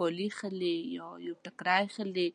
کالي 0.00 0.26
چې 0.30 0.34
اخلې، 0.34 0.76
یا 0.96 1.06
یو 1.26 1.34
ټیکری 1.44 1.82
اخلې، 1.82 2.28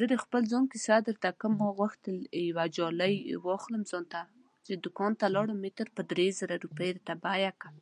زه 0.00 0.04
خپل 0.24 0.42
ځان 0.52 0.64
کیسه 0.74 0.94
درته 1.10 1.30
کوم. 1.40 1.52
ما 1.62 1.68
غوښتل 1.80 2.16
یوه 2.44 2.64
جالۍ 2.80 3.16
واخلم 3.48 3.82
ځان 3.94 4.04
ته. 4.16 4.24
دوکان 4.86 5.12
ته 5.20 5.26
لاړم، 5.34 5.58
متر 5.66 5.86
په 5.98 6.02
درې 6.12 6.28
زره 6.40 6.54
روپۍ 6.64 6.86
یې 6.88 6.94
راته 6.96 7.14
بیه 7.26 7.52
کړه. 7.60 7.80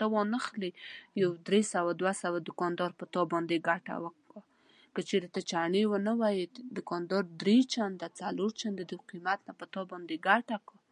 ته 0.00 0.04
وانه 0.12 0.36
اخلې، 0.42 0.70
یو 1.20 1.30
درې 1.46 1.60
سوه، 1.72 1.90
دوه 2.00 2.12
سوه 2.22 2.36
دوکاندار 2.40 2.90
په 3.00 3.04
تا 3.12 3.20
باندې 3.32 3.56
ګټه 3.68 3.94
وکړي. 4.04 4.42
که 4.94 5.00
چېرې 5.08 5.28
ته 5.34 5.40
چنې 5.50 5.82
ونه 5.90 6.12
وهې، 6.20 6.44
دوکاندار 6.76 7.22
درې 7.42 7.58
چنده، 7.72 8.06
څلور 8.18 8.50
چنده، 8.60 8.82
پنځه 8.90 9.02
چنده 9.44 9.52
په 9.60 9.64
تا 9.72 9.80
باندې 9.90 10.16
ګټه 10.28 10.56
کوي. 10.66 10.84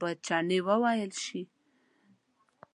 باید 0.00 0.18
چنې 0.28 0.58
ووهل 0.66 1.12
شي. 1.24 1.42